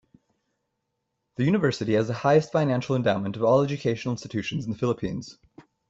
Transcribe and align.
The 1.35 1.43
University 1.43 1.93
has 1.93 2.07
the 2.07 2.15
highest 2.15 2.51
financial 2.51 2.95
endowment 2.95 3.35
of 3.35 3.43
all 3.43 3.61
educational 3.61 4.15
institutions 4.15 4.65
in 4.65 4.71
the 4.71 4.77
Philippines. 4.79 5.37